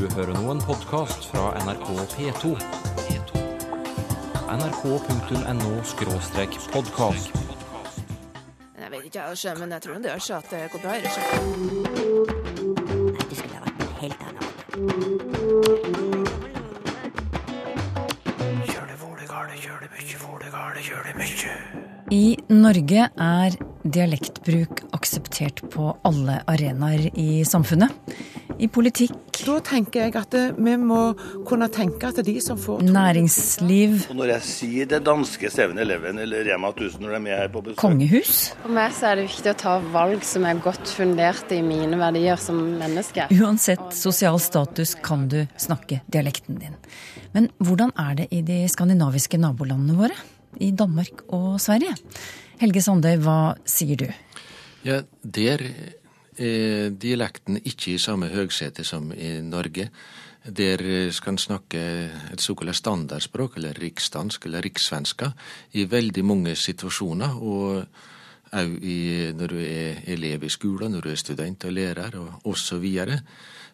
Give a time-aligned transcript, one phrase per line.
[0.00, 2.56] Du hører nå en podkast fra NRK P2.
[4.48, 7.28] nrk.no-podkast.
[8.80, 10.92] Jeg vet ikke, jeg, men jeg tror det gjør seg at det går bra.
[10.96, 11.20] Ikke?
[13.28, 14.48] Det skulle ha vært noe helt annet.
[22.10, 23.52] I Norge er
[23.84, 27.92] dialektbruk akseptert på alle arenaer i samfunnet.
[28.60, 31.00] I politikk, Da tenker jeg at eh, vi må
[31.48, 36.44] kunne tenke at de som får næringsliv, Og når jeg sier det danske 7-Eleven eller
[36.48, 39.28] Rema 1000 når de er med her på besøk kongehus For meg så er det
[39.28, 43.28] viktig å ta valg som er godt fundert i mine verdier som menneske.
[43.40, 46.76] Uansett sosial status kan du snakke dialekten din.
[47.34, 50.16] Men hvordan er det i de skandinaviske nabolandene våre?
[50.60, 51.94] I Danmark og Sverige?
[52.60, 54.08] Helge Sandøy, hva sier du?
[54.84, 55.62] Ja, Der
[56.38, 59.90] er dialekten ikke i samme høgsete som i Norge.
[60.46, 61.80] Der skal en snakke
[62.32, 65.32] et såkalt standardspråk, eller riksdansk eller rikssvenska,
[65.72, 67.36] i veldig mange situasjoner.
[67.36, 67.84] Og
[68.56, 68.78] òg
[69.36, 72.86] når du er elev i skolen, når du er student og lærer, og osv.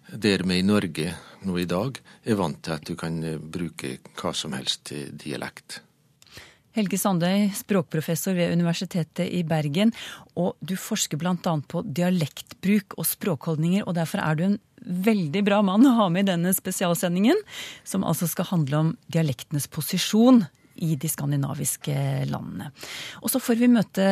[0.07, 4.35] Der vi i Norge nå i dag er vant til at du kan bruke hva
[4.35, 4.93] som helst
[5.23, 5.81] dialekt.
[6.77, 9.95] Helge Sandøy, språkprofessor ved Universitetet i Bergen.
[10.37, 11.37] Og du forsker bl.a.
[11.41, 16.27] på dialektbruk og språkholdninger, og derfor er du en veldig bra mann å ha med
[16.27, 17.39] i denne spesialsendingen,
[17.85, 20.45] som altså skal handle om dialektenes posisjon
[20.85, 21.97] i de skandinaviske
[22.29, 22.69] landene.
[23.25, 24.11] Og så får vi møte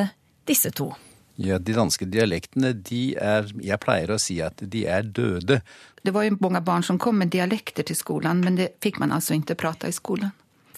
[0.48, 0.88] disse to.
[1.36, 5.60] Ja, De danske dialektene, de er Jeg pleier å si at de er døde.
[6.00, 9.12] Det var jo mange barn som kom med dialekter til skolen, men det fikk man
[9.12, 10.32] altså ikke prate i skolen.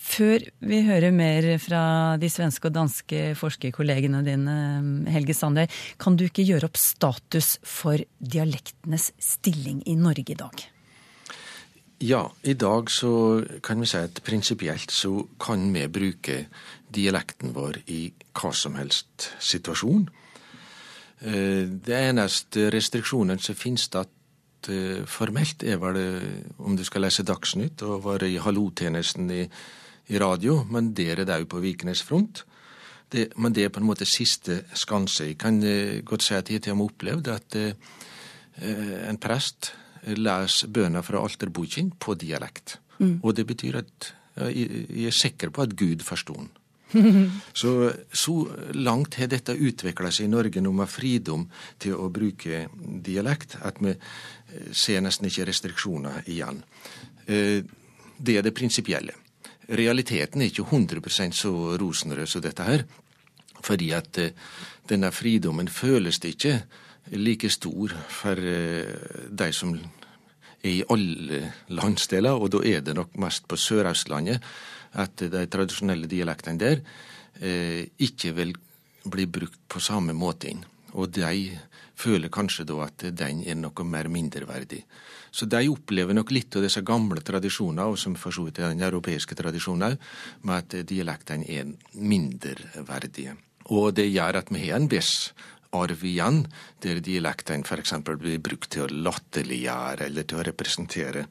[0.07, 1.83] Før vi hører mer fra
[2.21, 4.55] de svenske og danske forskerkollegene dine,
[5.11, 5.67] Helge Sandøy,
[5.99, 10.63] kan du ikke gjøre opp status for dialektenes stilling i Norge i dag?
[12.07, 13.11] Ja, i dag så
[13.65, 16.37] kan vi si at prinsipielt så kan vi bruke
[16.93, 18.03] dialekten vår i
[18.37, 20.05] hva som helst situasjon.
[21.25, 25.99] Eh, Det eneste restriksjonen som finnes at eh, formelt er vel
[26.59, 29.43] om du skal lese Dagsnytt og være i hallotjenesten i,
[30.09, 32.45] i radio, men der er det òg på Vikenes front.
[33.13, 35.29] Det, men det er på en måte siste skanse.
[35.31, 39.73] Jeg kan eh, godt si at jeg til og med opplevd at eh, en prest
[40.07, 42.79] leser bønner fra alterboken på dialekt.
[43.23, 46.49] Og det betyr at jeg, er sikker på at Gud forsto den.
[47.53, 48.33] Så, så
[48.79, 51.43] langt har dette utvikla seg i Norge nå med fridom
[51.83, 52.69] til å bruke
[53.05, 56.63] dialekt, at vi eh, ser nesten ikke restriksjoner igjen.
[57.27, 57.67] Eh,
[58.17, 59.13] Det er det prinsipielle.
[59.69, 62.87] Realiteten er ikke 100% så rosenrød som dette her.
[63.67, 64.35] Fordi at eh,
[64.89, 66.57] denne fridommen føles det ikke
[67.17, 68.95] like stor for eh,
[69.31, 74.43] de som er i alle landsdeler, og da er det nok mest på Sør-Østlandet
[74.97, 76.81] at de tradisjonelle dialektene der
[77.41, 78.55] eh, ikke vil
[79.07, 80.55] bli brukt på samme måte.
[80.95, 81.59] Og de
[81.97, 84.83] føler kanskje da at den er noe mer mindreverdig.
[85.33, 88.73] Så de opplever nok litt av disse gamle tradisjoner, og som for så vidt er
[88.73, 89.99] den europeiske tradisjonen òg,
[90.49, 93.37] med at dialektene er mindreverdige.
[93.75, 95.33] Og det gjør at vi har en viss
[95.77, 96.45] arv igjen,
[96.85, 97.97] der dialektene f.eks.
[98.07, 101.27] blir brukt til å latterliggjøre eller til å representere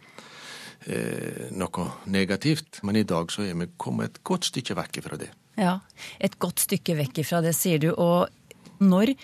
[0.85, 2.81] eh, noe negativt.
[2.83, 5.31] Men i dag så er vi kommet et godt stykke vekk fra det.
[5.55, 5.79] Ja,
[6.19, 7.93] et godt stykke vekk ifra det, sier du.
[7.95, 8.27] Og
[8.83, 9.15] når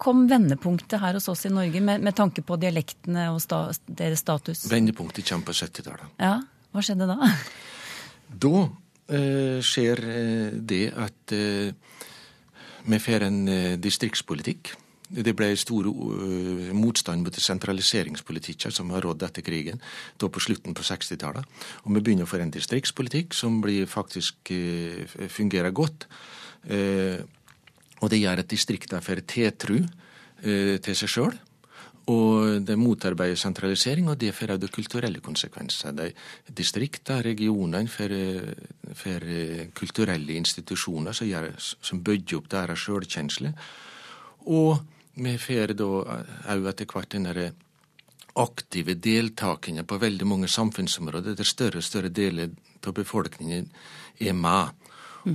[0.00, 4.24] kom vendepunktet her hos oss i Norge med, med tanke på dialektene og sta, deres
[4.24, 4.66] status?
[4.70, 6.16] Vendepunktet kommer på 70-tallet.
[6.22, 6.38] Ja,
[6.72, 7.18] hva skjedde da?
[8.26, 8.56] Da
[9.14, 11.70] eh, skjer eh, det at eh,
[12.86, 14.72] vi får en eh, distriktspolitikk.
[15.06, 19.78] Det ble stor uh, motstand mot sentraliseringspolitikken som har rådd etter krigen,
[20.18, 21.46] da på slutten på 60-tallet.
[21.84, 26.08] Og vi begynner å få en distriktspolitikk som blir faktisk uh, fungerer godt.
[26.66, 27.22] Uh,
[28.00, 29.80] og det gjør at distriktene får tiltro
[30.42, 31.36] til seg sjøl.
[32.06, 35.90] Og det motarbeider sentralisering, og det får også kulturelle konsekvenser.
[35.96, 36.12] De
[36.54, 39.24] distriktene, regionene, får
[39.74, 43.50] kulturelle institusjoner som, gjør, som bygger opp deres sjølkjensle.
[44.46, 44.78] Og
[45.18, 45.88] vi får da
[46.52, 47.50] òg etter hvert den derre
[48.36, 52.52] aktive deltakende på veldig mange samfunnsområder, der større og større deler
[52.86, 53.70] av befolkningen
[54.20, 54.76] er med.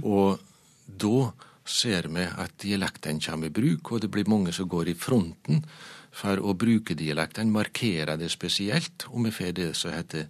[0.06, 0.40] Og
[0.86, 1.32] da
[1.66, 5.64] ser vi at dialektene kommer i bruk, og det blir mange som går i fronten
[6.12, 10.26] for å bruke dialektene, markere det spesielt, og vi får det som heter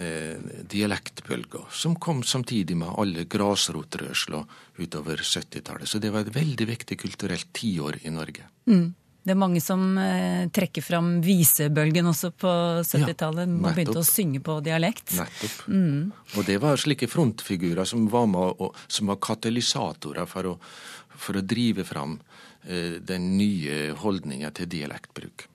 [0.00, 0.40] eh,
[0.70, 4.40] dialektbølger, som kom samtidig med alle grasrotrørsla
[4.80, 5.88] utover 70-tallet.
[5.90, 8.48] Så det var et veldig viktig kulturelt tiår i Norge.
[8.70, 8.94] Mm.
[9.24, 12.50] Det er mange som eh, trekker fram visebølgen også på
[12.84, 13.48] 70-tallet.
[13.48, 15.14] Man begynte å synge på dialekt.
[15.16, 15.62] Nettopp.
[16.36, 20.54] Og det var slike frontfigurer som var og som var katalysatorer for å,
[21.16, 22.18] for å drive fram
[22.68, 25.48] eh, den nye holdninga til dialektbruk.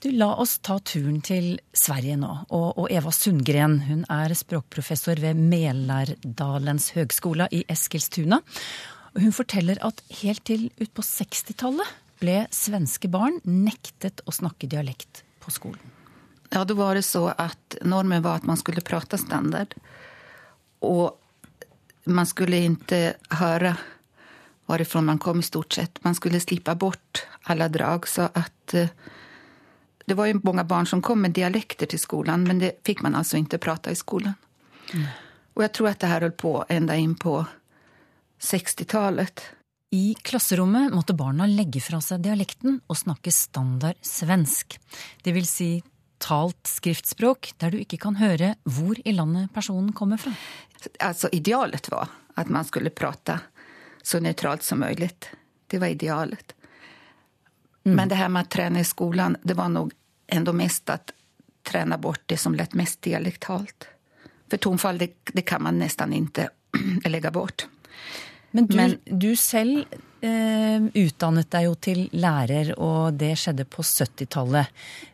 [0.00, 2.32] Du, La oss ta turen til Sverige nå.
[2.48, 8.40] Og, og Eva Sundgren hun er språkprofessor ved Mälardalens høgskola i Eskilstuna.
[9.20, 15.50] Hun forteller at helt til utpå 60-tallet ble svenske barn nektet å snakke dialekt på
[15.50, 15.82] skolen.
[16.52, 19.74] Ja, da var det så at normen var at man skulle prate standard.
[20.84, 21.16] Og
[22.04, 23.76] man skulle ikke høre
[24.66, 26.04] varifrån man kom i stort sett.
[26.04, 28.08] Man skulle slippe bort alle drag.
[28.08, 28.88] Så att eh,
[30.06, 33.14] det var jo mange barn som kom med dialekter til skolen, men det fikk man
[33.14, 34.34] altså ikke prate i skolen.
[34.92, 35.06] Mm.
[35.54, 37.44] Og jeg tror at det her holdt på enda inn på
[38.42, 39.44] 60-talet.
[39.92, 44.78] I klasserommet måtte barna legge fra seg dialekten og snakke standard svensk.
[45.20, 45.82] Det vil si
[46.22, 50.32] talt skriftspråk der du ikke kan høre hvor i landet personen kommer fra.
[50.96, 52.08] Altså, idealet var
[52.40, 53.36] at man skulle prate
[54.02, 55.10] så nøytralt som mulig.
[55.68, 56.56] Det var idealet.
[57.84, 59.92] Men det her med å trene i skolen, det var nok
[60.32, 60.96] enda mest å
[61.68, 63.90] trene bort det som lät mest dialektalt.
[64.48, 66.48] For tonfall, det, det kan man nesten ikke
[67.12, 67.68] legge bort.
[68.52, 69.84] Men du, Men- du selv
[70.22, 74.66] eh, utdannet deg jo til lærer, og det skjedde på 70-tallet.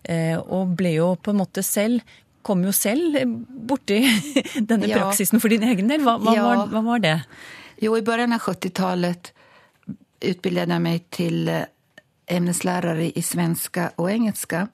[0.05, 2.01] Eh, og ble jo på en måte selv
[2.49, 3.17] Kom jo selv
[3.69, 3.99] borti
[4.71, 4.99] denne Ja.
[5.03, 6.01] praksisen for din egen del.
[6.07, 6.45] Hva, hva, Ja.
[6.47, 7.17] var, hva var det?
[7.83, 9.33] Jo, i begynnelsen av 70-talet
[10.21, 11.65] utbildade jag mig till eh,
[12.27, 14.69] ämneslärare i svenska og engelska.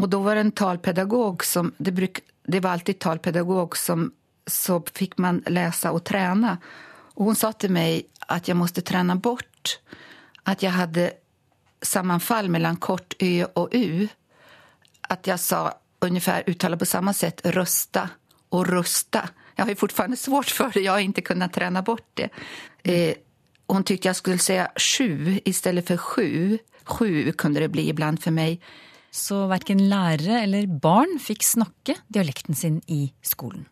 [0.00, 4.12] Og da var det en talpedagog som, det, bruk, det var alltid talpedagog som
[4.46, 6.56] så fikk man läsa og träna.
[7.14, 9.78] Och hon sa till mig att jag måste träna bort
[10.42, 11.12] att jag hade
[11.82, 14.08] sammanfall mellan kort ö och u.
[15.00, 18.08] Att jag sa ungefär uttala på samma sätt rösta
[18.48, 19.28] och rusta.
[19.56, 22.28] Jag har ju fortfarande svårt för det, jag har inte kunnat träna bort det.
[22.82, 23.14] Eh,
[23.66, 26.58] hon tyckte jag skulle säga sju istället för sju.
[26.84, 28.60] Sju kunde det bli ibland för mig.
[29.14, 33.68] Så verken lærere eller barn fikk snakke dialekten sin i skolen.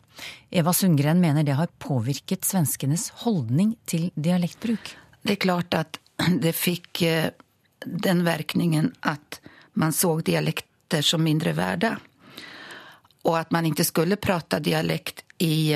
[0.53, 4.93] Eva Sundgren mener det har påvirket svenskenes holdning til dialektbruk.
[5.19, 5.99] Det er klart at
[6.39, 7.33] det fick eh,
[7.83, 9.41] den verkningen at
[9.73, 11.97] man så dialekter som mindre verda.
[13.27, 15.75] Og at man ikke skulle prate dialekt i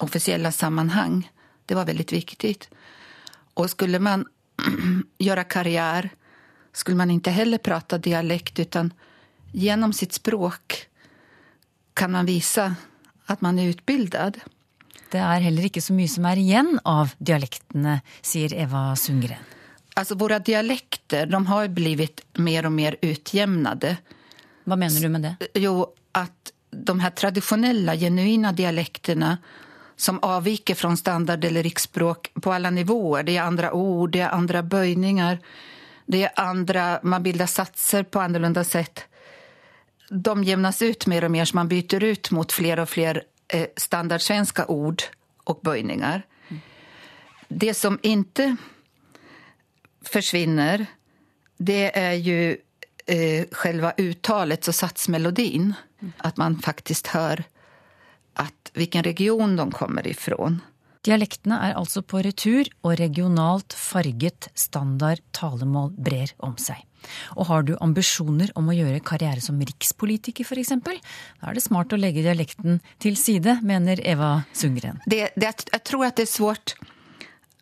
[0.00, 1.20] offisielle sammenheng.
[1.66, 2.54] Det var veldig viktig.
[3.60, 4.24] Og skulle man
[5.26, 6.08] gjøre karriär
[6.72, 8.92] skulle man inte heller prata dialekt utan
[9.52, 10.86] genom sitt språk
[11.94, 12.74] kan man visa
[13.26, 14.40] att man är utbildad.
[15.12, 19.42] Det er heller ikke så mye som er igjen av dialektene, sier Eva Sundgren.
[19.94, 23.96] Alltså våra dialekter de har ju blivit mer och mer utjämnade.
[24.64, 25.60] Hva mener du med det?
[25.60, 29.38] Jo, att de här traditionella, genuina dialekterna
[29.96, 33.22] som avviker från standard eller riksspråk på alla nivåer.
[33.22, 35.38] Det är andra ord, det är andra böjningar,
[36.06, 39.04] det är andra, man bildar satser på annorlunda sätt.
[40.10, 43.66] De jämnas ut mer och mer så man byter ut mot fler och fler eh,
[43.76, 45.02] standardsvenska ord
[45.44, 46.22] och böjningar.
[47.48, 48.56] Det som inte
[50.04, 50.86] försvinner,
[51.56, 52.56] det är ju
[53.06, 55.74] eh, själva uttalet och satsmelodin.
[56.16, 57.44] Att man faktiskt hör
[58.34, 60.60] att vilken region de kommer ifrån.
[61.02, 66.78] Dialektene er altså på retur, og regionalt farget standard talemål brer om seg.
[67.34, 70.94] Og har du ambisjoner om å gjøre karriere som rikspolitiker f.eks., da
[71.50, 75.02] er det smart å legge dialekten til side, mener Eva Sundgren.
[75.10, 76.76] Jag tror at det er svårt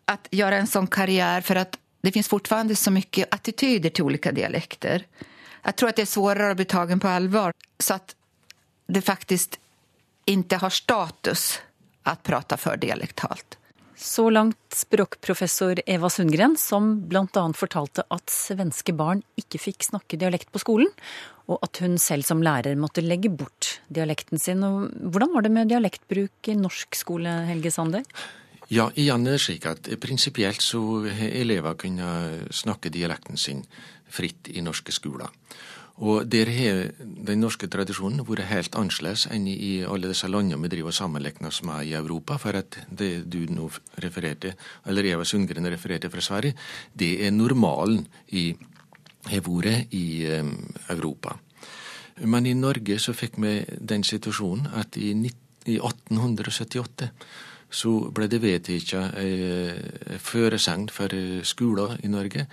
[0.05, 5.07] å gjøre en sånn karriere, for det finnes fortfarande så mye attityder til olika dialekter.
[5.65, 8.13] Jeg tror at det er svårare å bli tagen på alvor, så at
[8.85, 9.57] det faktisk
[10.29, 11.55] ikke har status
[12.03, 13.57] att prata för dialektalt.
[13.95, 17.43] Så langt språkprofessor Eva Sundgren, som bl.a.
[17.53, 20.89] fortalte at svenske barn ikke fikk snakke dialekt på skolen,
[21.45, 24.63] og at hun selv som lærer måtte legge bort dialekten sin.
[24.65, 28.07] Og hvordan var det med dialektbruk i norsk skole, Helge Sander?
[28.71, 30.81] Ja, igjen er det slik at prinsipielt så
[31.27, 32.09] elever kunne
[32.55, 33.65] snakke dialekten sin
[34.09, 35.29] fritt i norske skoler.
[36.01, 40.71] Og der har den norske tradisjonen vært helt annerledes enn i alle disse landene vi
[40.71, 42.39] driver sammenligner oss med i Europa.
[42.41, 43.67] For at det du nå
[44.01, 44.55] refererte,
[44.87, 46.55] eller Eva Sundgren refererte fra Sverige,
[46.93, 48.53] det er normalen i
[49.29, 50.47] har vært i eh,
[50.89, 51.35] Europa.
[52.25, 57.09] Men i Norge så fikk vi den situasjonen at i 1878
[57.71, 61.13] så ble det vedtatt ei føresegn for
[61.47, 62.45] skoler i Norge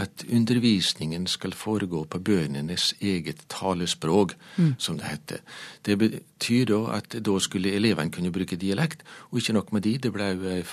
[0.00, 4.74] at undervisningen skal foregå på bøndenes eget talespråk, mm.
[4.78, 5.42] som det heter.
[5.84, 9.98] Det betyr da at da skulle elevene kunne bruke dialekt, og ikke nok med de,
[9.98, 10.64] det ble ei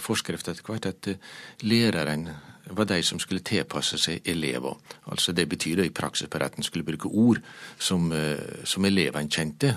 [0.00, 1.12] forskrift etter hvert at
[1.60, 2.30] læreren
[2.70, 4.78] var de som skulle tilpasse seg elever.
[5.12, 7.42] Altså Det betyr da i praksis på at en skulle bruke ord
[7.78, 8.12] som,
[8.64, 9.76] som elevene kjente.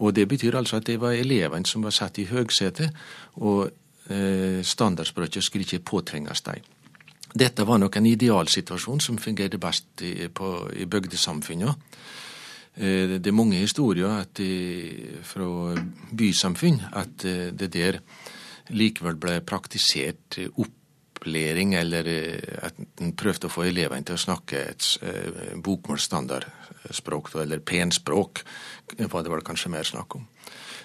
[0.00, 2.94] Og det betyr altså at det var elevene som var satt i høgsetet,
[3.44, 3.70] og
[4.10, 6.64] eh, standardspråket skulle ikke påtrenges dem.
[7.30, 11.86] Dette var nok en idealsituasjon som fungerte best i, på, i bygdesamfunnet.
[12.80, 14.40] Eh, det er mange historier at,
[15.22, 15.76] fra
[16.16, 18.00] bysamfunn at eh, det der
[18.70, 20.38] likevel ble praktisert
[21.20, 24.90] opplæring, eller eh, at en prøvde å få elevene til å snakke et
[25.60, 28.44] bokmålsstandardspråk, eller penspråk,
[28.98, 30.26] var det vel kanskje mer snakk om.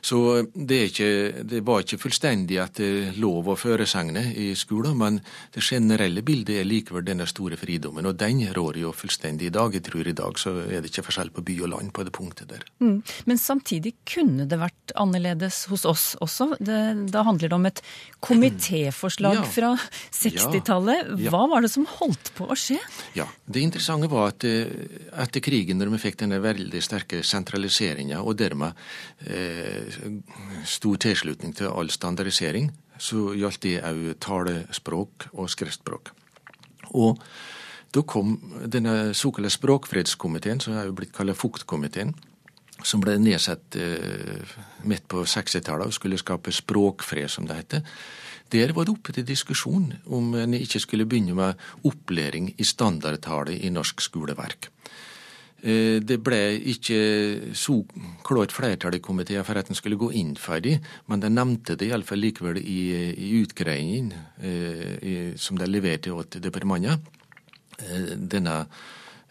[0.06, 0.18] Så
[0.54, 1.08] det, ikke,
[1.50, 5.18] det, var ikke fullstendig at det lov å føresegner i skolen, men
[5.56, 9.74] det generelle bildet er likevel denne store fridommen, og den rår jo fullstendig i dag.
[9.74, 12.14] Jeg tror i dag så er det ikke forskjell på by og land på det
[12.14, 12.68] punktet der.
[12.86, 13.00] Mm.
[13.26, 16.52] Men samtidig kunne det vært annerledes hos oss også.
[16.60, 16.78] Det,
[17.10, 17.82] da handler det om et
[18.30, 19.48] komitéforslag ja.
[19.58, 19.74] fra
[20.14, 21.16] 60-tallet.
[21.26, 22.78] Hva var det som holdt på å skje?
[23.18, 24.70] Ja, Det interessante var at eh,
[25.26, 28.78] etter krigen, når vi fikk denne veldig sterke sentraliseringa, og dermed
[29.26, 29.95] eh,
[30.66, 36.14] stor tilslutning til all standardisering, så gjaldt det òg talespråk og skriftspråk.
[36.96, 37.20] Og
[37.96, 38.36] da kom
[38.72, 42.14] denne såkalte språkfredskomiteen, som er jo blitt kalt Fuktkomiteen,
[42.84, 47.86] som ble nedsatt eh, midt på 60-tallet og skulle skape språkfred, som det heter.
[48.52, 53.56] Der var det oppe til diskusjon om en ikke skulle begynne med opplæring i standardtale
[53.58, 54.70] i norsk skoleverk.
[55.64, 56.40] Eh, det ble
[56.74, 56.98] ikke
[57.56, 57.78] så
[58.26, 61.78] klart flertall i komiteen for at en skulle gå inn for det, men de nevnte
[61.80, 62.82] det iallfall likevel i,
[63.16, 64.12] i utgreiingen
[64.44, 67.08] eh, som de leverte til departementet,
[67.80, 68.66] eh, denne,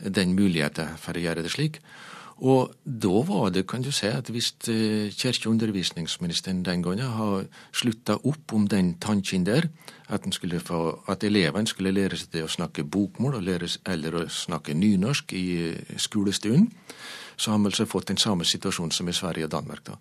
[0.00, 1.78] den muligheten for å gjøre det slik.
[2.42, 5.54] Og da var det, kan du si, at hvis eh, kirke- og
[6.64, 9.68] den gangen har slutta opp om den tanken der,
[10.08, 10.26] at,
[10.60, 15.32] få, at elevene skulle lære seg til å snakke bokmål lære, eller å snakke nynorsk
[15.32, 16.72] i eh, skolestunden,
[17.36, 19.84] så har vi altså fått den samme situasjonen som i Sverige og Danmark.
[19.86, 19.98] da.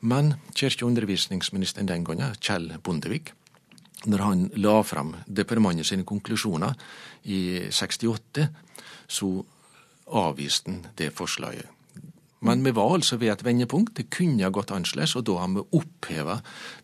[0.00, 0.92] Men kirke- og
[1.88, 3.32] den gangen, Kjell Bondevik,
[4.06, 6.74] når han la fram departementet sine konklusjoner
[7.24, 8.48] i 68,
[9.08, 9.44] så
[10.06, 11.70] avviste han det forslaget.
[12.44, 13.94] Men vi var altså ved et vendepunkt.
[13.96, 16.40] Det kunne ha gått annerledes, og da har vi oppheva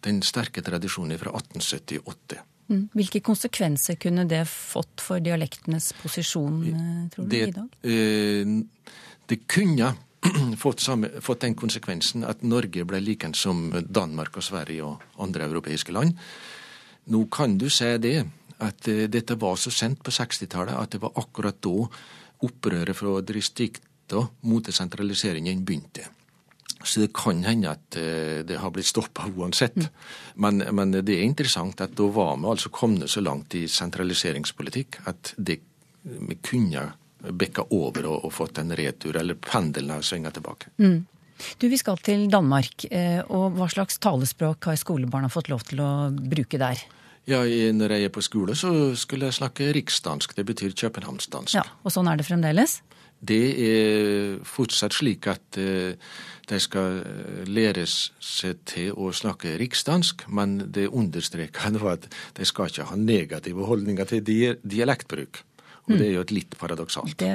[0.07, 2.41] den sterke tradisjonen fra 1878.
[2.71, 2.85] Mm.
[2.95, 7.69] Hvilke konsekvenser kunne det fått for dialektenes posisjon, eh, tror du, det, i dag?
[7.83, 9.93] Eh, det kunne
[10.63, 15.49] fått, samme, fått, den konsekvensen at Norge ble likens som Danmark og Sverige og andre
[15.51, 16.17] europeiske land.
[17.11, 18.23] Nå kan du si det,
[18.61, 21.91] at eh, dette var så sent på 60-tallet at det var akkurat da
[22.47, 26.09] opprøret fra distrikta mot sentraliseringen begynte.
[26.85, 29.77] Så det kan hende at eh, det har blitt stoppa uansett.
[29.77, 29.89] Mm.
[30.35, 35.03] Men, men, det er interessant at da var vi altså kommet så langt i sentraliseringspolitikk
[35.11, 35.61] at det,
[36.03, 36.87] vi kunne
[37.21, 40.73] bekka over og, og, fått en retur, eller pendelen har svinga tilbake.
[40.81, 41.03] Mm.
[41.61, 45.81] Du, Vi skal til Danmark, eh, og hva slags talespråk har skolebarna fått lov til
[45.85, 46.81] å bruke der?
[47.29, 50.37] Ja, Når jeg er på skole, så skulle jeg snakke riksdansk.
[50.37, 51.55] Det betyr københavnsdansk.
[51.55, 52.81] Ja, Og sånn er det fremdeles?
[53.21, 55.93] Det er fortsatt slik at eh,
[56.49, 62.09] de skal eh, læres seg til å snakke riksdansk, men det understreker at
[62.39, 64.25] de skal ikke ha negative holdninger til
[64.65, 65.45] dialektbruk.
[65.89, 67.17] Og det er jo et litt paradoksalt.
[67.19, 67.31] Det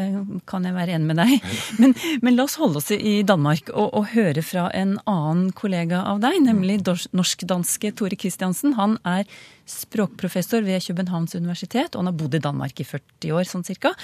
[0.48, 1.50] kan jeg være enig med deg.
[1.82, 6.04] Men, men, la oss holde oss i Danmark og, og, høre fra en annen kollega
[6.08, 8.78] av deg, nemlig norsk-danske Tore Kristiansen.
[8.80, 9.28] Han er
[9.70, 13.96] språkprofessor ved Københavns universitet, og han har bodd i Danmark i 40 år sånn cirka.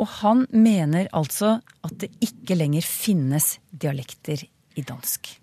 [0.00, 4.46] Og han mener altså at det ikke lenger finnes dialekter
[4.78, 5.34] i dansk.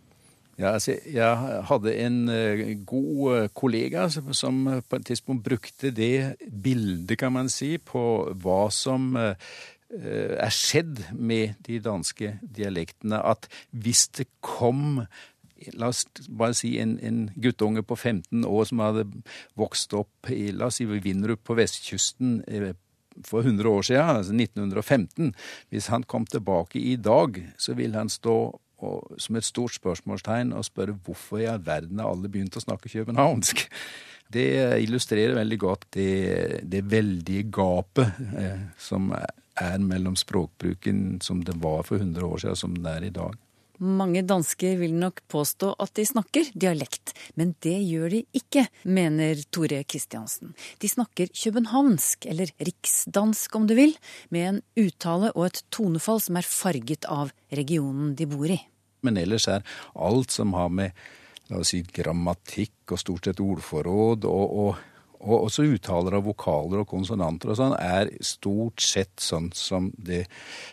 [0.60, 5.46] Ja, altså, jeg hadde en uh, god uh, kollega som, som uh, på et tidspunkt
[5.46, 8.04] brukte det bildet, kan man si, på
[8.44, 9.16] hva som
[9.90, 13.24] er skjedd med de danske dialektene.
[13.26, 15.02] At hvis det kom
[15.76, 19.02] La oss bare si en, en guttunge på 15 år som hadde
[19.60, 22.38] vokst opp i la oss si Vinderup på vestkysten
[23.28, 25.34] for 100 år siden, altså 1915.
[25.74, 28.38] Hvis han kom tilbake i dag, så ville han stå
[28.86, 32.64] og, som et stort spørsmålstegn og spørre hvorfor i all verden har alle begynt å
[32.64, 33.66] snakke københavnsk.
[34.30, 34.46] Det
[34.84, 41.82] illustrerer veldig godt det, det veldige gapet eh, som er mellom språkbruken som det var
[41.88, 43.34] for 100 år siden, som det er i dag.
[43.80, 49.40] Mange dansker vil nok påstå at de snakker dialekt, men det gjør de ikke, mener
[49.56, 50.52] Tore Kristiansen.
[50.84, 53.96] De snakker københavnsk, eller riksdansk om du vil,
[54.36, 58.60] med en uttale og et tonefall som er farget av regionen de bor i.
[59.08, 59.64] Men ellers er
[59.96, 60.92] alt som har med
[61.50, 64.89] la oss si, grammatikk og stort sett ordforråd og, og
[65.20, 70.24] og også uttaler av vokaler og konsonanter og sånn er stort sett sånn som det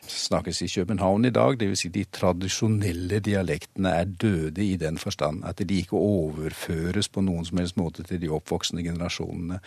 [0.06, 1.58] snakkes i København i dag.
[1.58, 7.24] Vil si de tradisjonelle dialektene er døde i den forstand at de ikke overføres på
[7.26, 9.58] noen som helst måte til de oppvoksende generasjonene.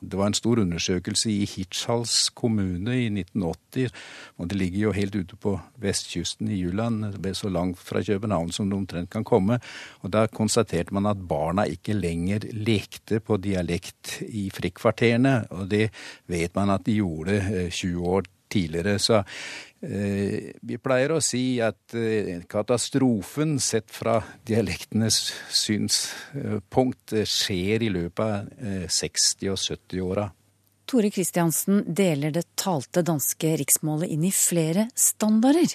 [0.00, 3.94] Det var en stor undersøkelse i Hirtshals kommune i 1980,
[4.36, 8.70] og det ligger jo helt ute på vestkysten i Jylland, så langt fra København som
[8.70, 9.58] det omtrent kan komme.
[10.02, 15.90] Og da konstaterte man at barna ikke lenger lekte på dialekt i frikvarterene, og det
[16.30, 18.98] vet man at de gjorde 20 eh, år tidligere.
[18.98, 25.20] Så eh, vi pleier å si at eh, katastrofen sett fra dialektenes
[25.50, 30.28] synspunkt eh, skjer i løpet av eh, 60- og 70-åra.
[30.86, 35.74] Tore Kristiansen deler det talte danske riksmålet inn i flere standarder.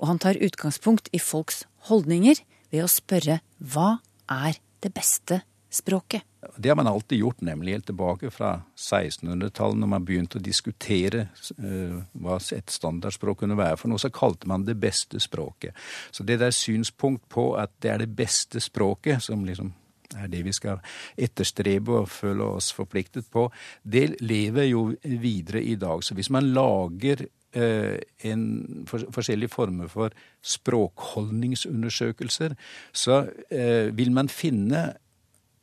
[0.00, 2.40] Og han tar utgangspunkt i folks holdninger
[2.72, 3.98] ved å spørre hva
[4.32, 6.24] er det beste språket?
[6.56, 11.26] Det har man alltid gjort, nemlig helt tilbake fra 1600-tallet, når man begynte å diskutere
[11.58, 15.76] uh, hva et standardspråk kunne være for noe, så kalte man det beste språket.
[16.10, 19.74] Så det der synspunkt på at det er det beste språket, som liksom
[20.16, 20.78] er det vi skal
[21.20, 23.50] etterstrebe og føle oss forpliktet på,
[23.82, 26.04] det lever jo videre i dag.
[26.04, 27.26] Så hvis man lager
[27.56, 30.10] uh, en for, forskjellige former for
[30.56, 32.54] språkholdningsundersøkelser,
[32.92, 34.94] så uh, vil man finne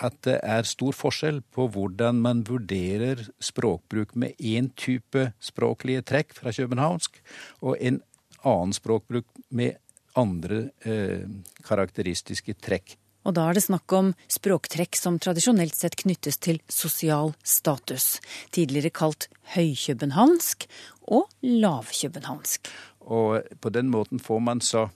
[0.03, 6.35] at det er stor forskjell på hvordan man vurderer språkbruk med én type språklige trekk
[6.37, 7.21] fra københavnsk,
[7.61, 8.01] og en
[8.45, 9.79] annen språkbruk med
[10.15, 11.25] andre eh,
[11.65, 12.97] karakteristiske trekk.
[13.25, 18.19] Og da er det snakk om språktrekk som tradisjonelt sett knyttes til sosial status,
[18.53, 20.67] tidligere kalt høykøbenhavnsk
[21.09, 22.69] og lavkøbenhavnsk.
[23.09, 24.87] Og på den måten får man så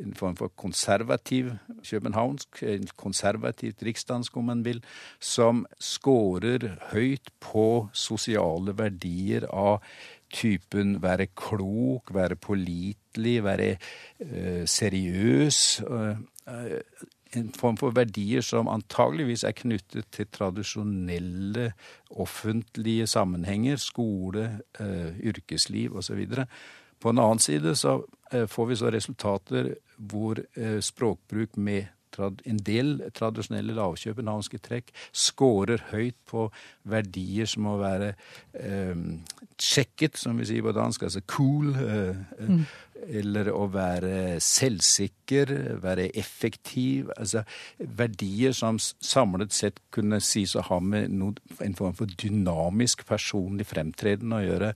[0.00, 1.52] en form for konservativ
[1.90, 4.82] københavnsk, en konservativt riksdansk om man vil,
[5.20, 9.84] som scorer høyt på sosiale verdier av
[10.34, 15.82] typen være klok, være pålitelig, være uh, seriøs.
[15.86, 16.18] Uh,
[17.38, 21.72] en form for verdier som antageligvis er knyttet til tradisjonelle
[22.10, 24.48] offentlige sammenhenger, skole,
[24.80, 26.26] uh, yrkesliv osv.
[27.00, 31.88] På en annen side så Eh, får vi så resultater hvor eh, språkbruk med
[32.20, 36.48] en del tradisjonelle lavkjøpenhavnske trekk scorer høyt på
[36.90, 38.12] verdier som å være
[38.58, 38.96] eh,
[39.60, 41.74] sjekket, som vi sier på dansk, altså cool.
[41.78, 42.62] Eh, mm.
[43.20, 47.12] Eller å være selvsikker, være effektiv.
[47.16, 47.46] Altså
[47.78, 53.70] verdier som samlet sett kunne sies å ha med noe, en form for dynamisk personlig
[53.70, 54.74] fremtreden å gjøre.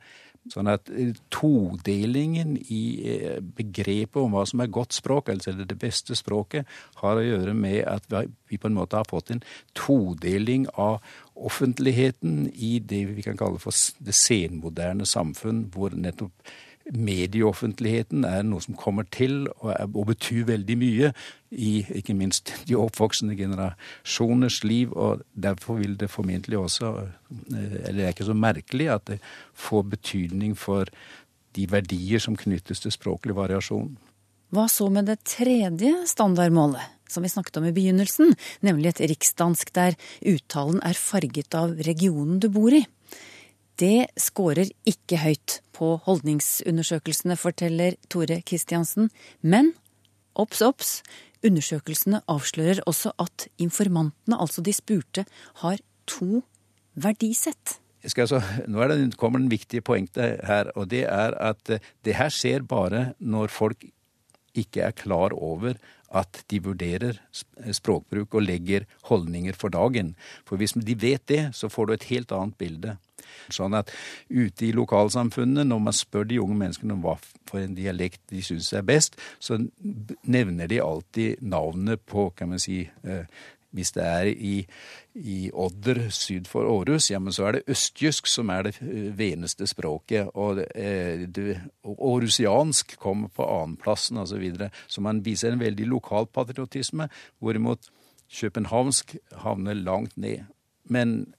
[0.52, 5.78] Sånn at eh, todelingen i eh, begrepet om hva som er godt språk, altså det
[5.80, 6.68] beste språket,
[7.00, 8.04] har å gjøre med at
[8.50, 9.44] vi på en måte har fått en
[9.78, 11.00] todeling av
[11.34, 16.54] offentligheten i det vi kan kalle for det senmoderne samfunn, hvor nettopp
[16.92, 21.10] medieoffentligheten er noe som kommer til og, er, og, betyr veldig mye
[21.50, 24.92] i ikke minst de oppvoksende generasjoners liv.
[24.92, 26.94] og Derfor vil det formentlig også,
[27.54, 29.20] eh, eller det er ikke så merkelig, at det
[29.54, 30.90] får betydning for
[31.54, 33.94] de verdier som knyttes til språklig variasjon.
[34.54, 38.34] Hva så med det tredje standardmålet, som vi snakket om i begynnelsen,
[38.66, 39.96] nemlig et riksdansk der
[40.30, 42.84] uttalen er farget av regionen du bor i?
[43.80, 49.10] Det scorer ikke høyt på holdningsundersøkelsene, forteller Tore Kristiansen.
[49.42, 49.72] Men
[50.38, 51.00] obs, obs,
[51.44, 55.26] undersøkelsene avslører også at informantene, altså de spurte,
[55.64, 56.44] har to
[56.94, 57.80] verdisett.
[58.04, 62.30] Altså, nå det, kommer den viktige poenget her, og det er at eh, det her
[62.30, 63.86] skjer bare når folk
[64.54, 65.74] ikke er klar over
[66.14, 67.18] at de vurderer
[67.74, 70.14] språkbruk og legger holdninger for dagen.
[70.46, 72.96] For hvis de vet det, så får du et helt annet bilde.
[73.52, 73.90] Sånn at
[74.30, 77.16] ute i lokalsamfunnet, når man spør de unge menneskene om hva
[77.48, 79.58] for en dialekt de syns er best, så
[80.22, 83.26] nevner de alltid navnet på, kan man si, eh,
[83.74, 84.54] hvis det er i,
[85.14, 89.10] i, Odder syd for Århus, ja, men så er det østjysk som er det eh,
[89.18, 90.30] veneste språket.
[90.38, 91.26] Og eh,
[91.84, 94.34] århusiansk kommer på annenplassen osv.
[94.34, 94.70] Så, videre.
[94.86, 97.08] så man viser en veldig lokal patriotisme,
[97.38, 97.90] hvorimot
[98.34, 100.46] københavnsk havner langt ned.
[100.90, 101.34] Men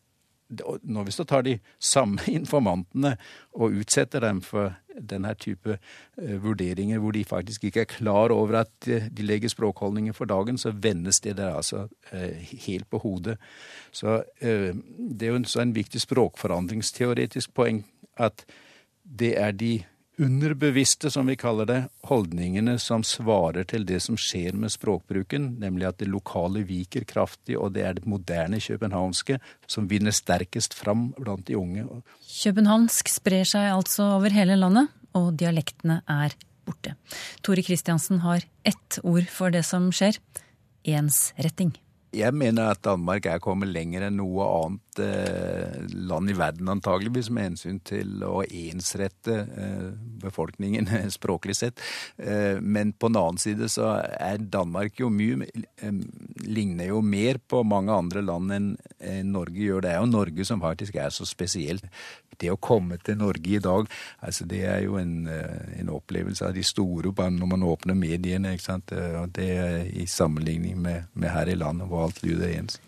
[0.50, 3.16] når vi så tar de samme informantene
[3.54, 8.62] og utsetter dem for denne type eh, vurderinger hvor de faktisk ikke er klar over
[8.62, 13.02] at eh, de legger språkholdninger for dagen, så vendes det der altså eh, helt på
[13.04, 13.38] hodet.
[13.92, 17.86] Så det er jo en viktig språkforandringsteoretisk poeng
[18.18, 18.46] at
[19.04, 19.84] det er de
[20.18, 25.90] underbevisste, som vi kaller det, holdningene som svarer til det som skjer med språkbruken, nemlig
[25.90, 31.10] at det lokale viker kraftig, og det er det moderne københavnske som vinner sterkest fram
[31.18, 31.86] blant de unge.
[32.26, 36.96] Københavnsk sprer seg altså over hele landet, og dialektene er borte.
[37.46, 40.20] Tore Kristiansen har ett ord for det som skjer
[40.86, 41.76] ensretting.
[42.16, 47.30] Jeg mener at Danmark er kommet lenger enn noe annet eh, land i verden antageligvis
[47.34, 49.90] med hensyn til å ensrette eh,
[50.24, 51.84] befolkningen språklig sett.
[52.18, 55.24] Eh, men på den annen side så er Danmark jo mye
[56.46, 58.70] Ligner jo mer på mange andre land enn
[59.32, 59.84] Norge gjør.
[59.84, 61.86] Det er jo Norge som faktisk er så spesielt
[62.42, 63.90] det å komme til Norge i dag,
[64.26, 67.98] altså det er jo en, eh, en opplevelse av de store bare når man åpner
[67.98, 68.54] mediene.
[68.54, 68.92] ikke sant?
[68.92, 72.80] Eh, det er I sammenligning med, med, her i landet, hvor alt lyder ens.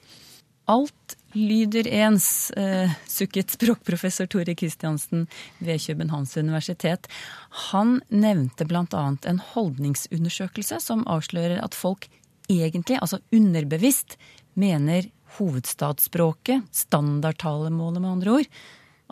[0.67, 5.27] Alt lyder ens, eh, sukket språkprofessor Tore Kristiansen
[5.59, 7.07] ved Københavns universitet.
[7.71, 9.17] Han nevnte bl.a.
[9.23, 12.09] en holdningsundersøkelse som avslører at folk
[12.49, 14.17] egentlig, altså underbevisst,
[14.53, 15.07] mener
[15.37, 18.51] hovedstadsspråket, standardtalemålet med andre ord,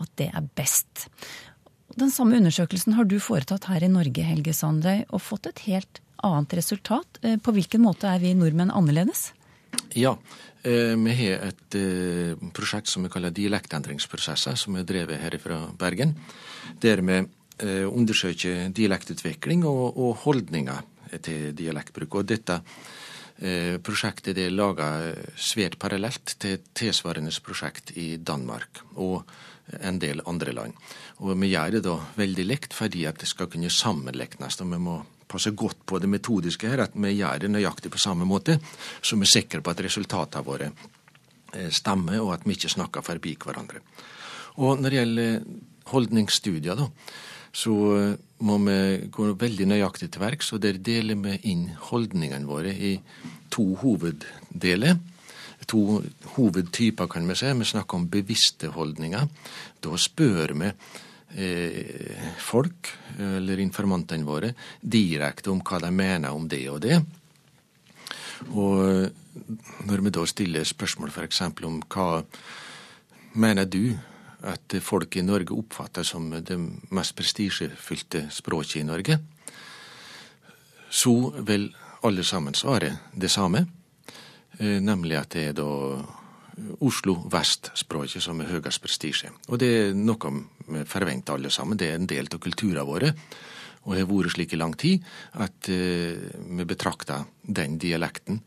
[0.01, 1.07] at det er best.
[1.95, 6.01] Den samme undersøkelsen har du foretatt her i Norge, Helge Sandøy, og fått et helt
[6.25, 7.19] annet resultat.
[7.21, 9.29] Eh, på hvilken måte er vi nordmenn annerledes?
[9.95, 10.15] Ja,
[10.63, 15.65] eh, vi har et eh, prosjekt som vi kaller dialektendringsprosesser, som er drevet her fra
[15.77, 16.15] Bergen.
[16.81, 17.23] Der vi
[17.87, 20.81] undersøker dialektutvikling og, holdninger
[21.23, 22.17] til dialektbruk.
[22.19, 22.57] Og dette
[23.79, 24.89] prosjektet det er laga
[25.39, 28.83] svært parallelt til tilsvarende prosjekt i Danmark.
[28.99, 29.23] Og
[29.79, 30.73] en del andre land.
[31.23, 34.61] Og vi gjør det da veldig likt fordi at det skal kunne sammenliknes.
[34.61, 38.01] og vi må passe godt på det metodiske her, at vi gjør det nøyaktig på
[38.01, 38.59] samme måte,
[39.01, 40.71] så vi er sikre på at resultatene våre
[41.53, 43.81] eh, stemmer, og at vi ikke snakker forbi hverandre.
[44.61, 45.41] Og når det gjelder
[45.91, 46.87] holdningsstudier, da,
[47.55, 48.13] så eh,
[48.45, 48.77] må vi
[49.09, 52.95] gå veldig nøyaktig til verks, og der deler vi inn holdningene våre i
[53.49, 54.99] to hoveddeler
[55.67, 56.01] to
[56.35, 57.51] hovedtyper, kan vi si.
[57.53, 59.27] Vi snakker om bevisste holdninger.
[59.81, 60.71] Da spør vi
[61.35, 66.99] eh, folk, eller informantene våre, direkte om hva de mener om det og det.
[68.51, 69.07] Og
[69.87, 71.41] når vi da stiller spørsmål f.eks.
[71.63, 72.09] om hva
[73.39, 73.95] mener du
[74.45, 76.57] at folk i Norge oppfatter som det
[76.93, 79.17] mest prestisjefylte språket i Norge,
[80.89, 81.15] så
[81.47, 81.71] vil
[82.05, 83.65] alle sammen svare det samme.
[84.59, 85.69] Eh, nemlig at det er da
[86.87, 89.31] Oslo vest-språket som er høyest prestisje.
[89.51, 90.31] Og det er noe
[90.69, 91.77] vi forventer alle sammen.
[91.77, 93.09] Det er en del av kulturen vår.
[93.85, 95.03] Og har vært slik i lang tid
[95.43, 98.39] at vi betrakter den dialekten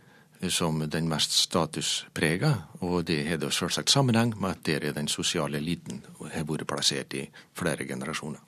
[0.48, 5.08] som den mest statusprega, og det har da selvsagt sammenheng med at der er den
[5.10, 6.00] sosiale eliten
[6.32, 7.24] har vært plassert i
[7.58, 8.40] flere generasjoner.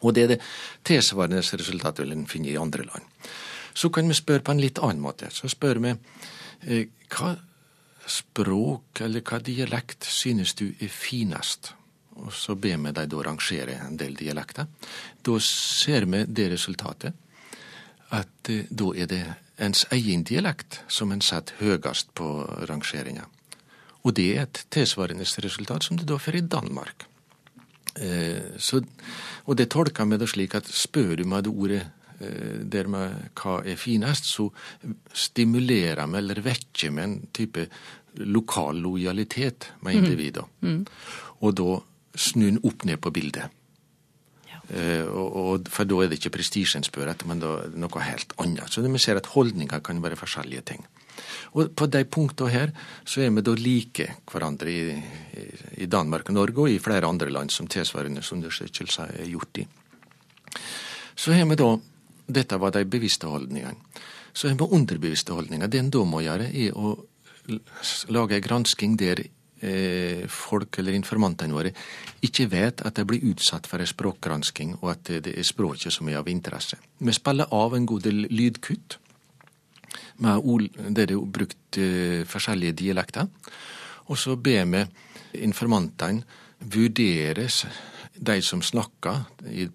[0.00, 0.40] Og det er det
[0.86, 3.04] tilsvarende resultatet vil en finne i andre land.
[3.74, 5.30] Så kan vi spørre på en litt annen måte.
[5.30, 7.36] Så spør vi Eh, hva
[8.08, 11.72] språk eller hva dialekt synes du er finest?
[12.18, 14.66] Og så ber vi dem da rangere en del dialekter.
[15.22, 17.14] Da ser vi det resultatet
[18.10, 19.24] at eh, da er det
[19.58, 22.26] ens egen dialekt som en setter høyest på
[22.70, 23.26] rangeringa.
[24.06, 27.06] Og det er et tilsvarende resultat som det da får i Danmark.
[27.98, 28.80] Eh, så,
[29.44, 31.84] og det tolker vi da slik at spør du meg det ordet
[32.20, 34.48] Eh, der med hva er finest, så
[35.14, 37.68] stimulerer vi eller vekker vi en type
[38.18, 40.44] lokal lojalitet med individet, individer.
[40.60, 40.72] Mm.
[40.72, 40.84] Mm.
[41.46, 41.78] Og da
[42.18, 43.54] snur en opp ned på bildet.
[44.48, 44.58] Ja.
[44.74, 48.02] Eh, og, og, for da er det ikke prestisje en spør etter, men da noe
[48.02, 48.72] helt annet.
[48.72, 50.82] Så vi ser at holdninger kan være forskjellige ting.
[51.54, 52.72] Og på de punktene her
[53.06, 54.82] så er vi da like hverandre i,
[55.82, 59.66] i Danmark og Norge og i flere andre land som tilsvarende undersøkelser er gjort i.
[61.18, 61.72] Så har vi da
[62.28, 63.80] dette var de bevisste holdningene.
[64.32, 65.66] Så jeg må underbevisste holdninger.
[65.66, 66.92] Det en da må gjøre, er å
[68.12, 71.72] lage en gransking der eh, folk eller informantene våre
[72.22, 76.10] ikke vet at de blir utsatt for en språkgransking, og at det er språket som
[76.10, 76.78] er av interesse.
[77.00, 78.98] Vi spiller av en god del lydkutt
[80.18, 80.42] med
[80.90, 83.28] der det er brukt eh, forskjellige dialekter.
[84.08, 84.84] Og så ber vi
[85.44, 86.24] informantene
[86.58, 87.64] vurderes
[88.20, 89.24] de som snakker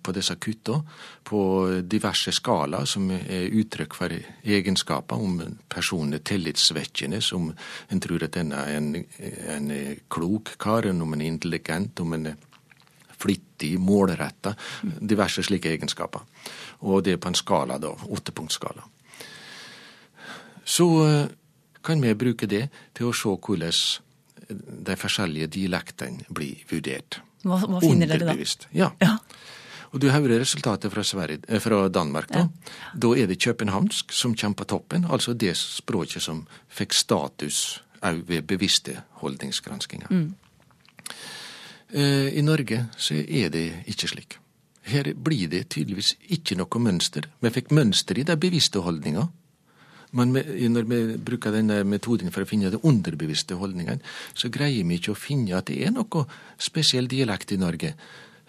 [0.03, 0.79] på disse kutta,
[1.23, 1.41] på
[1.87, 7.51] diverse skalaer som er uttrykk for egenskaper, om personen er tillitsvekkende, om
[7.89, 8.89] en tror at en er en,
[9.55, 9.71] en
[10.11, 12.41] klok kar, om en er intelligent, om en er
[13.23, 16.25] flittig, målretta, diverse slike egenskaper.
[16.83, 18.83] Og det er på en skala, da, Åttepunktsskala.
[20.63, 21.27] Så eh,
[21.83, 23.77] kan vi bruke det til å se hvordan
[24.87, 27.21] de forskjellige dialektene blir vurdert.
[27.43, 28.31] Hva, hva finner dere da?
[28.31, 28.67] Underbevisst.
[28.75, 28.91] Ja.
[29.03, 29.17] Ja.
[29.93, 32.31] Og du hører resultatet fra, Sverige, eh, fra Danmark.
[32.33, 32.47] Da
[32.97, 38.23] Da er det københavnsk som kommer på toppen, altså det språket som fikk status òg
[38.27, 40.07] ved bevisste holdningsgranskinger.
[40.09, 40.33] Mm.
[42.33, 44.37] I Norge så er det ikke slik.
[44.81, 47.29] Her blir det tydeligvis ikke noe mønster.
[47.39, 49.27] Vi fikk mønster i de bevisste holdninga.
[50.17, 54.03] Men når vi bruker denne metoden for å finne de underbevisste holdningene,
[54.37, 56.25] så greier vi ikke å finne at det er noe
[56.61, 57.93] spesiell dialekt i Norge.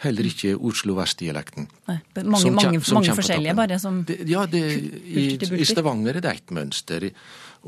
[0.05, 1.69] Heller ikke Oslo vest-dialekten.
[1.87, 4.63] Mange, Som mange, som mange forskjellige, bare som Det, ja, det,
[5.07, 7.07] i, i Stavanger er det ett mønster.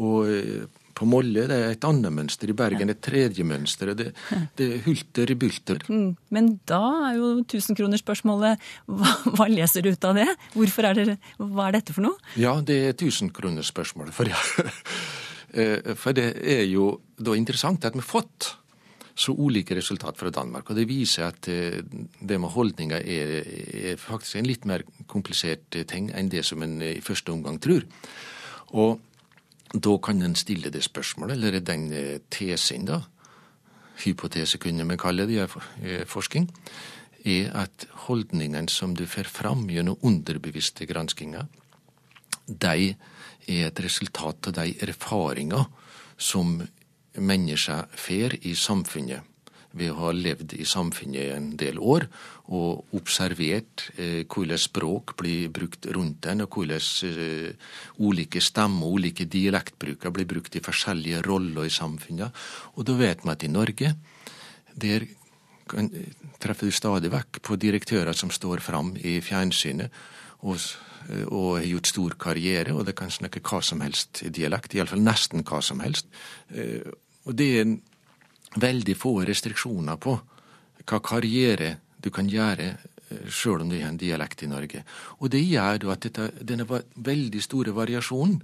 [0.02, 2.50] Og eh, på Molle det er et annet mønster.
[2.50, 3.92] I Bergen et tredje mønster.
[3.98, 4.08] Det,
[4.56, 5.84] det er hulter i bulter.
[5.92, 10.28] Mm, Men da er jo tusenkronersspørsmålet hva, hva leser du ut av det?
[10.56, 12.34] Hvorfor er det, hva er dette for noe?
[12.40, 14.16] Ja, det er tusenkronersspørsmålet.
[14.16, 14.40] For, ja.
[15.56, 18.48] Eh, for det er jo da interessant at vi har fått
[19.16, 20.68] så ulike resultat fra Danmark.
[20.68, 21.78] Og det viser at eh,
[22.20, 23.32] det med holdninger er,
[23.94, 27.56] er faktisk en litt mer komplisert eh, ting enn det som en i første omgang
[27.62, 27.86] tror.
[28.76, 28.98] Og
[29.74, 33.00] da kan en stille det spørsmålet, eller den eh, tesen, da,
[34.04, 35.48] hypotese kunne vi kalle det
[35.82, 36.50] i forskning,
[37.24, 41.46] er at holdningene som du får fram gjennom underbevisste granskinger,
[42.46, 42.94] de
[43.48, 45.64] er et resultat av de erfaringer
[46.18, 46.60] som
[47.16, 49.35] mennesker får i samfunnet
[49.76, 52.06] ved å ha levd i samfunnet en del år
[52.54, 59.00] og observert eh, hvordan språk blir brukt rundt en, og hvordan eh, ulike stemmer og
[59.00, 62.44] ulike dialektbruker blir brukt i forskjellige roller i samfunnet.
[62.76, 63.94] Og da vet vi at i Norge
[64.76, 65.08] der
[65.66, 65.90] kan,
[66.42, 69.90] treffer du stadig vekk på direktører som står fram i fjernsynet
[70.46, 70.60] og,
[71.32, 75.02] og har gjort stor karriere, og det kan snakke hva som helst i dialekt, iallfall
[75.02, 76.06] nesten hva som helst.
[76.54, 76.86] Eh,
[77.26, 77.74] Og det er
[78.60, 80.16] veldig få restriksjoner på
[80.86, 82.74] hva karriere du kan gjøre
[83.30, 84.82] sjøl om du har en dialekt i Norge.
[85.20, 88.40] Og det gjør at dette, denne veldig store variasjonen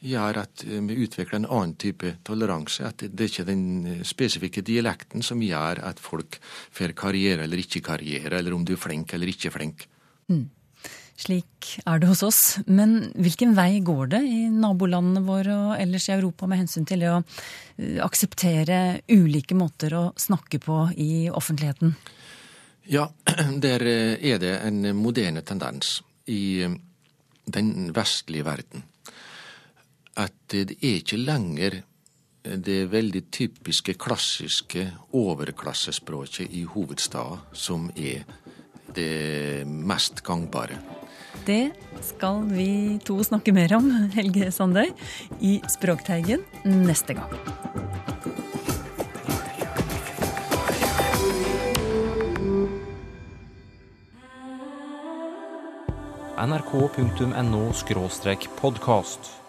[0.00, 2.86] gjør at eh, vi utvikler en annen type toleranse.
[2.88, 6.40] At det, ikke er den eh, spesifikke dialekten som gjør at folk
[6.72, 9.86] får karriere eller ikke karriere, eller om du er flink eller ikke flink.
[11.20, 12.40] Slik er det hos oss.
[12.66, 17.04] Men hvilken vei går det i nabolandene våre og ellers i Europa med hensyn til
[17.10, 21.92] å eh, akseptere ulike måter å snakke på i offentligheten?
[22.88, 23.10] Ja,
[23.66, 25.98] der eh, er det en moderne tendens
[26.30, 26.78] i eh,
[27.50, 28.86] den vestlige verden
[30.20, 31.80] at det er ikke lenger
[32.40, 38.24] det veldig typiske, klassiske overklassespråket i hovedstaden som er
[38.96, 40.80] det mest gangbare.
[41.46, 41.72] Det
[42.04, 44.92] skal vi to snakke mer om, Helge Sandøy,
[45.40, 47.34] i Språkteigen neste gang.
[56.40, 57.72] nrk.no
[58.56, 59.39] podkast.